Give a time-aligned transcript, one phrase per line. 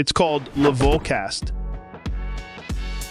[0.00, 1.52] It's called Levolcast.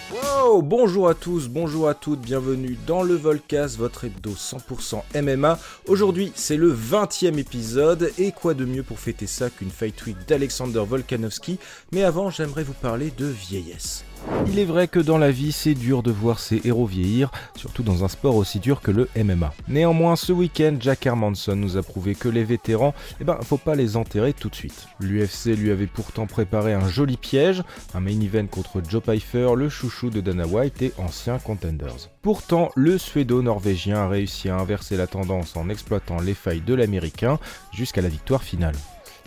[0.10, 5.60] Wow, bonjour à tous, bonjour à toutes, bienvenue dans le Volcast, votre hebdo 100% MMA.
[5.88, 10.16] Aujourd'hui, c'est le 20e épisode, et quoi de mieux pour fêter ça qu'une fight week
[10.30, 11.60] d'Alexander Volkanovski?
[11.92, 14.06] Mais avant, j'aimerais vous parler de vieillesse.
[14.48, 17.84] Il est vrai que dans la vie, c'est dur de voir ses héros vieillir, surtout
[17.84, 19.54] dans un sport aussi dur que le MMA.
[19.68, 23.76] Néanmoins, ce week-end, Jack Hermanson nous a prouvé que les vétérans, eh ben, faut pas
[23.76, 24.88] les enterrer tout de suite.
[25.00, 27.64] L'UFC lui avait pourtant préparé un joli piège,
[27.94, 32.10] un main event contre Joe Pfeiffer, le chouchou de Dana White et ancien contenders.
[32.22, 37.40] Pourtant, le suédo-norvégien a réussi à inverser la tendance en exploitant les failles de l'américain
[37.74, 38.76] jusqu'à la victoire finale.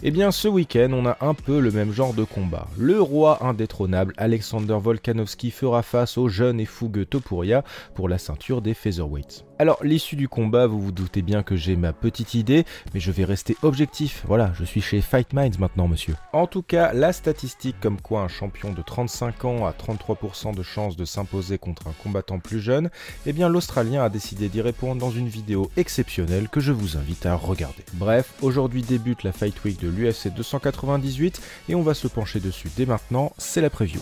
[0.02, 2.66] Eh bien, ce week-end, on a un peu le même genre de combat.
[2.78, 7.64] Le roi indétrônable Alexander Volkanovski fera face au jeune et fougueux Topuria
[7.94, 9.44] pour la ceinture des featherweights.
[9.58, 12.64] Alors, l'issue du combat, vous vous doutez bien que j'ai ma petite idée,
[12.94, 14.24] mais je vais rester objectif.
[14.26, 16.14] Voilà, je suis chez Fight Minds maintenant, monsieur.
[16.32, 20.62] En tout cas, la statistique comme quoi un champion de 35 ans a 33% de
[20.62, 22.88] chances de s'imposer contre un combattant plus jeune,
[23.26, 27.26] eh bien, l'Australien a décidé d'y répondre dans une vidéo exceptionnelle que je vous invite
[27.26, 27.84] à regarder.
[27.92, 32.68] Bref, aujourd'hui débute la Fight Week de l'UFC 298 et on va se pencher dessus
[32.76, 34.00] dès maintenant, c'est la preview.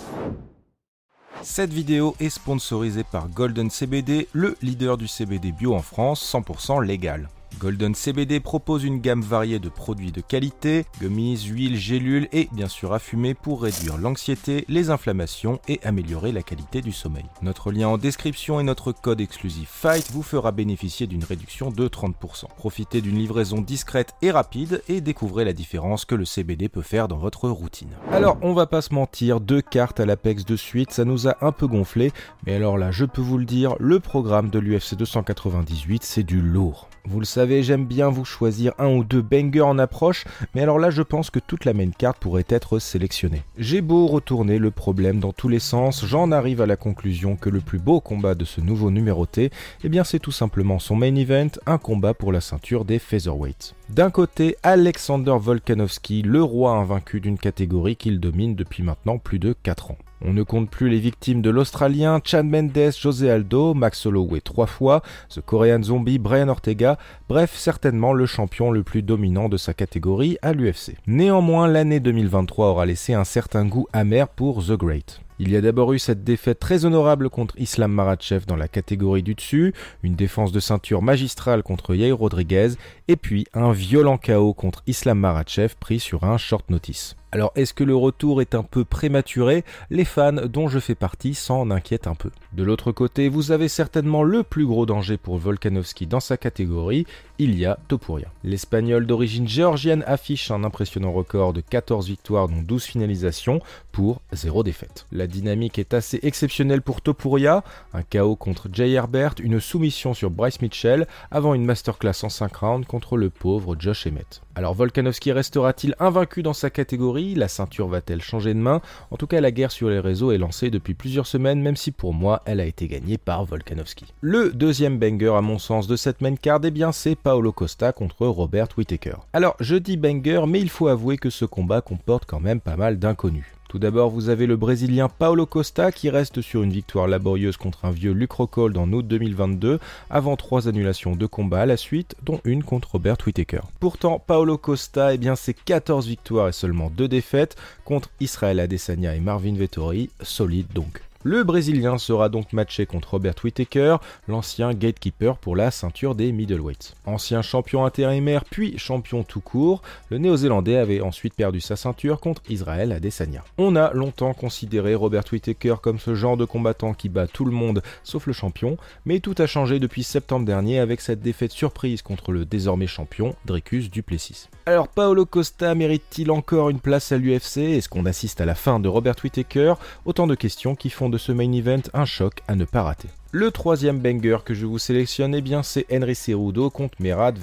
[1.43, 6.85] Cette vidéo est sponsorisée par Golden CBD, le leader du CBD bio en France, 100%
[6.85, 7.29] légal.
[7.59, 12.69] Golden CBD propose une gamme variée de produits de qualité, gummies, huiles, gélules et bien
[12.69, 17.25] sûr à fumer pour réduire l'anxiété, les inflammations et améliorer la qualité du sommeil.
[17.43, 21.89] Notre lien en description et notre code exclusif FIGHT vous fera bénéficier d'une réduction de
[21.89, 22.47] 30%.
[22.57, 27.09] Profitez d'une livraison discrète et rapide et découvrez la différence que le CBD peut faire
[27.09, 27.91] dans votre routine.
[28.13, 31.37] Alors on va pas se mentir, deux cartes à l'Apex de suite, ça nous a
[31.41, 32.13] un peu gonflé,
[32.47, 36.41] mais alors là je peux vous le dire, le programme de l'UFC 298 c'est du
[36.41, 36.89] lourd.
[37.11, 40.79] Vous le savez, j'aime bien vous choisir un ou deux bangers en approche, mais alors
[40.79, 43.45] là je pense que toute la main carte pourrait être sélectionnée.
[43.57, 47.49] J'ai beau retourner le problème dans tous les sens, j'en arrive à la conclusion que
[47.49, 49.51] le plus beau combat de ce nouveau numéroté,
[49.85, 53.75] eh bien c'est tout simplement son main event, un combat pour la ceinture des featherweights.
[53.89, 59.55] D'un côté, Alexander Volkanovski, le roi invaincu d'une catégorie qu'il domine depuis maintenant plus de
[59.63, 59.99] 4 ans.
[60.25, 64.67] On ne compte plus les victimes de l'Australien Chad Mendes, José Aldo, Max Holloway trois
[64.67, 66.99] fois, ce Korean Zombie Brian Ortega,
[67.29, 70.97] bref certainement le champion le plus dominant de sa catégorie à l'UFC.
[71.07, 75.21] Néanmoins, l'année 2023 aura laissé un certain goût amer pour The Great.
[75.41, 79.23] Il y a d'abord eu cette défaite très honorable contre Islam Maratchev dans la catégorie
[79.23, 82.71] du dessus, une défense de ceinture magistrale contre Yair Rodriguez,
[83.07, 87.18] et puis un violent chaos contre Islam Maratchev pris sur un short notice.
[87.31, 89.63] Alors est-ce que le retour est un peu prématuré?
[89.91, 92.31] Les fans dont je fais partie s'en inquiètent un peu.
[92.55, 97.07] De l'autre côté, vous avez certainement le plus gros danger pour Volkanovski dans sa catégorie,
[97.39, 98.29] il y a Topuria.
[98.45, 103.61] L'Espagnol d'origine géorgienne affiche un impressionnant record de 14 victoires dont 12 finalisations
[103.93, 105.07] pour 0 défaite.
[105.13, 107.63] La dynamique est assez exceptionnelle pour Topuria,
[107.93, 112.57] un KO contre Jay Herbert, une soumission sur Bryce Mitchell avant une masterclass en 5
[112.57, 114.41] rounds contre le pauvre Josh Emmett.
[114.59, 117.37] Alors Volkanovski restera-t-il invaincu dans sa catégorie?
[117.37, 118.81] La ceinture va-t-elle changer de main?
[119.13, 121.93] En tout cas, la guerre sur les réseaux est lancée depuis plusieurs semaines, même si
[121.93, 124.13] pour moi, elle a été gagnée par Volkanovski.
[124.21, 127.93] Le deuxième banger à mon sens de cette main card, eh bien c'est Paolo Costa
[127.93, 129.19] contre Robert Whittaker.
[129.33, 132.75] Alors, je dis banger, mais il faut avouer que ce combat comporte quand même pas
[132.75, 133.47] mal d'inconnus.
[133.69, 137.85] Tout d'abord, vous avez le Brésilien Paulo Costa qui reste sur une victoire laborieuse contre
[137.85, 139.79] un vieux Luc Rockhold en août 2022,
[140.09, 143.61] avant trois annulations de combat à la suite, dont une contre Robert Whittaker.
[143.79, 149.15] Pourtant, Paulo Costa, eh bien, c'est 14 victoires et seulement 2 défaites contre Israël Adesanya
[149.15, 151.03] et Marvin Vettori, solide donc.
[151.25, 153.97] Le Brésilien sera donc matché contre Robert Whittaker,
[154.29, 156.95] l'ancien gatekeeper pour la ceinture des middleweights.
[157.07, 162.43] Ancien champion intérimaire puis champion tout court, le Néo-Zélandais avait ensuite perdu sa ceinture contre
[162.49, 163.43] Israël Adesanya.
[163.59, 167.51] On a longtemps considéré Robert Whittaker comme ce genre de combattant qui bat tout le
[167.51, 172.01] monde sauf le champion, mais tout a changé depuis septembre dernier avec cette défaite surprise
[172.01, 174.49] contre le désormais champion Dricus Duplessis.
[174.67, 178.79] Alors Paolo Costa mérite-t-il encore une place à l'UFC Est-ce qu'on assiste à la fin
[178.79, 179.75] de Robert Whittaker?
[180.05, 183.09] Autant de questions qui font de ce main event un choc à ne pas rater.
[183.31, 187.39] Le troisième banger que je vous sélectionne, eh bien, c'est Henry Cerudo contre Merad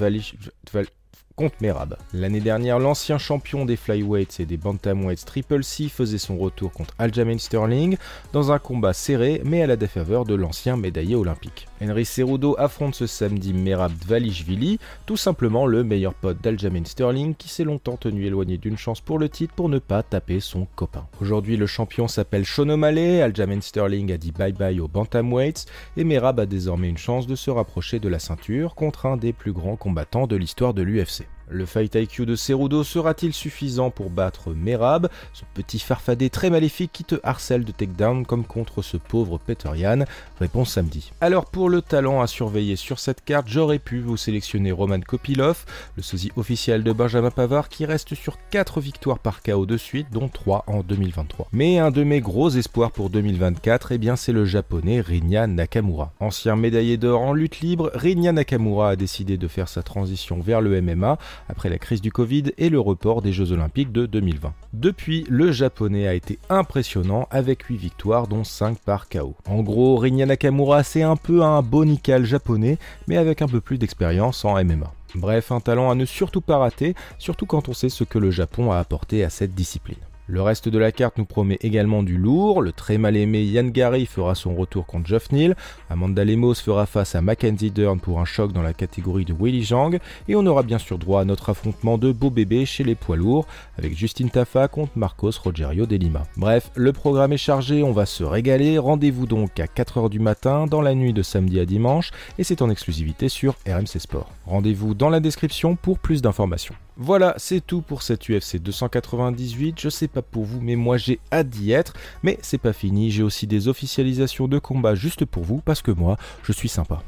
[1.36, 1.98] contre Merab.
[2.14, 6.94] L'année dernière, l'ancien champion des flyweights et des bantamweights Triple C faisait son retour contre
[6.98, 7.98] Aljamain Sterling
[8.34, 11.68] dans un combat serré mais à la défaveur de l'ancien médaillé olympique.
[11.82, 17.50] Henry Cerudo affronte ce samedi Merab Dvalishvili, tout simplement le meilleur pote d'Aljamain Sterling qui
[17.50, 21.06] s'est longtemps tenu éloigné d'une chance pour le titre pour ne pas taper son copain.
[21.22, 23.30] Aujourd'hui, le champion s'appelle Sean O'Malley,
[23.62, 25.66] Sterling a dit bye bye aux bantamweights
[25.98, 29.34] et Merab a désormais une chance de se rapprocher de la ceinture contre un des
[29.34, 31.26] plus grands combattants de l'histoire de l'UFC.
[31.48, 36.92] Le fight IQ de Cerudo sera-t-il suffisant pour battre Merab, ce petit farfadet très maléfique
[36.92, 40.06] qui te harcèle de takedown comme contre ce pauvre Peter Yan?
[40.40, 41.12] Réponse samedi.
[41.22, 45.66] Alors pour le talent à surveiller sur cette carte, j'aurais pu vous sélectionner Roman Kopilov,
[45.96, 50.08] le sosie officiel de Benjamin Pavard qui reste sur 4 victoires par KO de suite,
[50.12, 51.50] dont 3 en 2023.
[51.52, 56.12] Mais un de mes gros espoirs pour 2024, eh bien c'est le japonais Rinya Nakamura.
[56.20, 60.62] Ancien médaillé d'or en lutte libre, Rinya Nakamura a décidé de faire sa transition vers
[60.62, 61.18] le MMA
[61.50, 64.54] après la crise du Covid et le report des Jeux Olympiques de 2020.
[64.74, 69.36] Depuis, le japonais a été impressionnant avec 8 victoires dont 5 par KO.
[69.48, 72.78] En gros, Rinya Nakamura c'est un peu un bonical japonais
[73.08, 74.92] mais avec un peu plus d'expérience en MMA.
[75.16, 78.32] Bref, un talent à ne surtout pas rater, surtout quand on sait ce que le
[78.32, 79.96] Japon a apporté à cette discipline.
[80.28, 82.62] Le reste de la carte nous promet également du lourd.
[82.62, 85.56] Le très mal aimé Yann Gary fera son retour contre Geoff Neal.
[85.90, 89.64] Amanda Lemos fera face à Mackenzie Dern pour un choc dans la catégorie de Willy
[89.64, 90.00] Jang.
[90.28, 93.18] Et on aura bien sûr droit à notre affrontement de beau bébé chez les poids
[93.18, 93.46] lourds
[93.78, 96.24] avec Justine Tafa contre Marcos Rogerio de Lima.
[96.38, 98.80] Bref, le programme est chargé, on va se régaler.
[98.80, 102.62] Rendez-vous donc à 4h du matin dans la nuit de samedi à dimanche et c'est
[102.62, 104.32] en exclusivité sur RMC Sport.
[104.48, 106.76] Rendez-vous dans la description pour plus d'informations.
[106.98, 109.80] Voilà, c'est tout pour cette UFC 298.
[109.80, 111.94] Je sais pas pour vous, mais moi j'ai hâte d'y être.
[112.24, 115.92] Mais c'est pas fini, j'ai aussi des officialisations de combat juste pour vous parce que
[115.92, 117.04] moi, je suis sympa.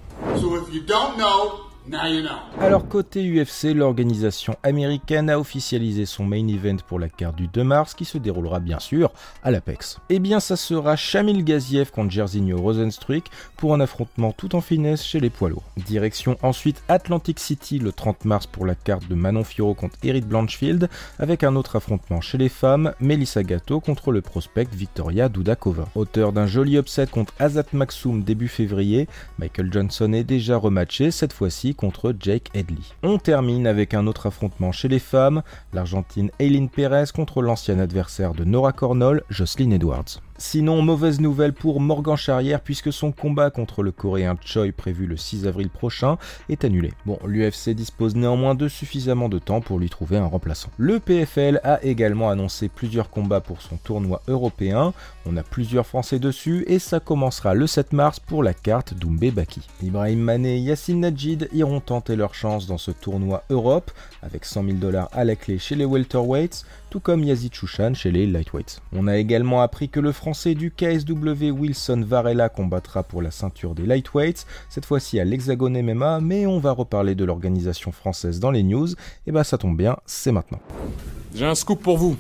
[2.60, 7.64] Alors côté UFC, l'organisation américaine a officialisé son main event pour la carte du 2
[7.64, 9.12] mars qui se déroulera bien sûr
[9.44, 10.00] à l'Apex.
[10.10, 15.04] Eh bien ça sera Shamil Gaziev contre Jairzinho Rosenstruik pour un affrontement tout en finesse
[15.04, 15.64] chez les poids lourds.
[15.78, 20.26] Direction ensuite Atlantic City le 30 mars pour la carte de Manon Firo contre Eric
[20.26, 20.90] Blanchfield
[21.20, 25.88] avec un autre affrontement chez les femmes, Melissa Gatto contre le prospect Victoria Dudakova.
[25.96, 29.08] Auteur d'un joli upset contre Azat Maxoum début février,
[29.40, 32.82] Michael Johnson est déjà rematché cette fois-ci contre Jake Headley.
[33.04, 38.34] On termine avec un autre affrontement chez les femmes, l'Argentine Aileen Perez contre l'ancien adversaire
[38.34, 40.20] de Nora Cornell, Jocelyn Edwards.
[40.40, 45.18] Sinon, mauvaise nouvelle pour Morgan Charrière puisque son combat contre le coréen Choi prévu le
[45.18, 46.94] 6 avril prochain est annulé.
[47.08, 50.70] Bon, l'UFC dispose néanmoins de suffisamment de temps pour lui trouver un remplaçant.
[50.78, 54.94] Le PFL a également annoncé plusieurs combats pour son tournoi européen.
[55.26, 59.32] On a plusieurs Français dessus et ça commencera le 7 mars pour la carte Doumbé
[59.32, 59.62] Baki.
[59.82, 63.90] Ibrahim Mané et Yassine Najid iront tenter leur chance dans ce tournoi Europe
[64.22, 68.12] avec 100 000 dollars à la clé chez les welterweights, tout comme Yazid Chouchan chez
[68.12, 68.82] les lightweights.
[68.94, 73.76] On a également appris que le français du KSW Wilson Varela combattra pour la ceinture
[73.76, 78.52] des lightweights, cette fois-ci à l'Hexagone MMA, mais on va reparler de l'organisation française dans
[78.52, 78.88] les news,
[79.26, 80.60] et bah ça tombe bien, c'est maintenant.
[81.36, 82.18] J'ai un scoop pour vous.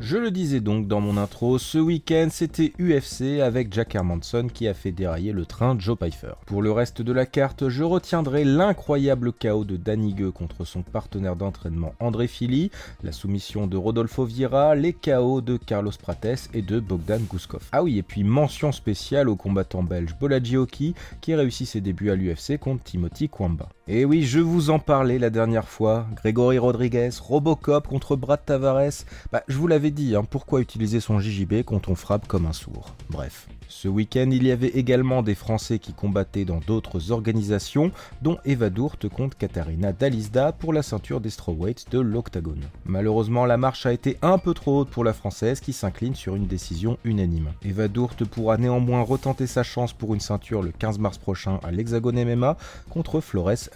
[0.00, 4.66] Je le disais donc dans mon intro, ce week-end c'était UFC avec Jack Hermanson qui
[4.66, 6.34] a fait dérailler le train Joe Pfeiffer.
[6.46, 11.36] Pour le reste de la carte, je retiendrai l'incroyable chaos de Danny contre son partenaire
[11.36, 12.70] d'entraînement André Fili,
[13.02, 17.62] la soumission de Rodolfo Vieira, les chaos de Carlos Prates et de Bogdan Guskov.
[17.72, 22.14] Ah oui, et puis mention spéciale au combattant belge Bolagioki qui réussit ses débuts à
[22.14, 23.68] l'UFC contre Timothy Kwamba.
[23.88, 29.04] Et oui, je vous en parlais la dernière fois, Grégory Rodriguez, Robocop contre Brad Tavares,
[29.32, 32.52] bah je vous l'avais dit, hein, pourquoi utiliser son JJB quand on frappe comme un
[32.52, 32.94] sourd?
[33.10, 33.48] Bref.
[33.72, 37.90] Ce week-end, il y avait également des Français qui combattaient dans d'autres organisations,
[38.20, 42.68] dont Eva Dourte contre Katharina Dalisda pour la ceinture des strawweights de l'Octagone.
[42.84, 46.36] Malheureusement, la marche a été un peu trop haute pour la Française qui s'incline sur
[46.36, 47.52] une décision unanime.
[47.64, 51.70] Eva Dourte pourra néanmoins retenter sa chance pour une ceinture le 15 mars prochain à
[51.70, 52.58] l'Hexagone MMA
[52.90, 53.70] contre Flores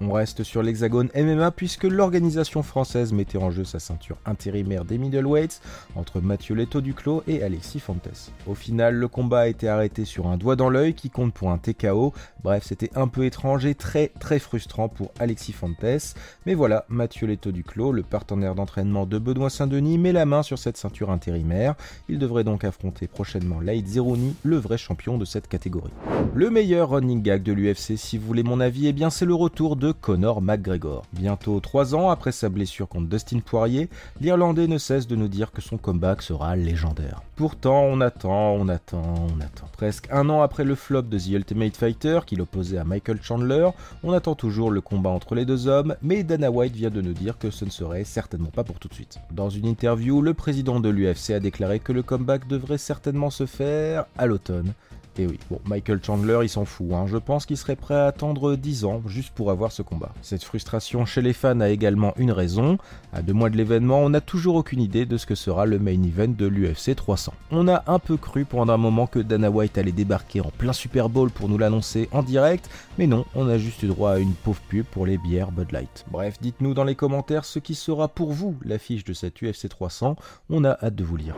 [0.00, 4.98] On reste sur l'Hexagone MMA puisque l'organisation française mettait en jeu sa ceinture intérimaire des
[4.98, 5.60] middleweights
[5.96, 8.32] entre Mathieu Leto Duclos et Alexis Fontes.
[8.46, 11.50] Au final, le combat a été arrêté sur un doigt dans l'œil qui compte pour
[11.50, 12.12] un TKO.
[12.42, 16.14] Bref, c'était un peu étrange et très très frustrant pour Alexis Fontes.
[16.46, 20.58] Mais voilà, Mathieu Leto Duclos, le partenaire d'entraînement de Benoît Saint-Denis, met la main sur
[20.58, 21.74] cette ceinture intérimaire.
[22.08, 25.92] Il devrait donc affronter prochainement Laïd Zeroni, le vrai champion de cette catégorie.
[26.34, 29.34] Le meilleur running gag de l'UFC, si vous voulez mon avis, eh bien c'est le
[29.40, 31.06] retour de Conor McGregor.
[31.14, 33.88] Bientôt 3 ans après sa blessure contre Dustin Poirier,
[34.20, 37.22] l'Irlandais ne cesse de nous dire que son comeback sera légendaire.
[37.36, 39.64] Pourtant, on attend, on attend, on attend.
[39.72, 43.70] Presque un an après le flop de The Ultimate Fighter, qui l'opposait à Michael Chandler,
[44.02, 47.14] on attend toujours le combat entre les deux hommes, mais Dana White vient de nous
[47.14, 49.20] dire que ce ne serait certainement pas pour tout de suite.
[49.32, 53.46] Dans une interview, le président de l'UFC a déclaré que le comeback devrait certainement se
[53.46, 54.74] faire à l'automne
[55.18, 57.06] Et oui, bon, Michael Chandler, il s'en fout, hein.
[57.06, 60.12] je pense qu'il serait prêt à attendre 10 ans juste pour avoir ce combat.
[60.22, 62.78] Cette frustration chez les fans a également une raison.
[63.12, 65.78] À deux mois de l'événement, on n'a toujours aucune idée de ce que sera le
[65.78, 67.34] main event de l'UFC 300.
[67.50, 70.72] On a un peu cru pendant un moment que Dana White allait débarquer en plein
[70.72, 74.18] Super Bowl pour nous l'annoncer en direct, mais non, on a juste eu droit à
[74.18, 76.04] une pauvre pub pour les bières Bud Light.
[76.10, 80.16] Bref, dites-nous dans les commentaires ce qui sera pour vous l'affiche de cette UFC 300,
[80.48, 81.36] on a hâte de vous lire.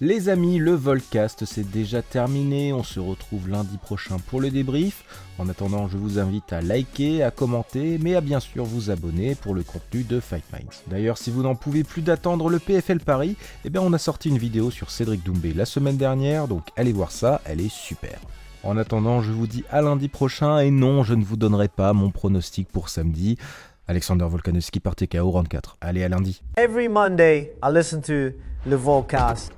[0.00, 5.02] Les amis, le Volcast c'est déjà terminé, on se retrouve lundi prochain pour le débrief.
[5.38, 9.34] En attendant, je vous invite à liker, à commenter, mais à bien sûr vous abonner
[9.34, 10.84] pour le contenu de Fight Minds.
[10.86, 14.28] D'ailleurs, si vous n'en pouvez plus d'attendre le PFL Paris, eh bien on a sorti
[14.28, 18.20] une vidéo sur Cédric Doumbé la semaine dernière, donc allez voir ça, elle est super.
[18.62, 21.92] En attendant, je vous dis à lundi prochain, et non, je ne vous donnerai pas
[21.92, 23.36] mon pronostic pour samedi.
[23.88, 25.78] Alexander Volkanovski par TKO round 4.
[25.80, 26.40] Allez, à lundi.
[26.56, 28.30] Every Monday, I listen to
[28.64, 29.57] the Volcast.